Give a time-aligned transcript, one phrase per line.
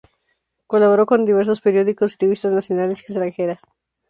[0.65, 3.61] Colaboró con diversos periódicos y revistas nacionales y extranjeras.